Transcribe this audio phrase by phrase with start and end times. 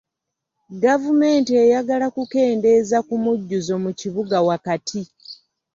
[0.83, 5.01] Gavumenti eyagala kukendeeza ku mujjuzo mu kibuga wakati.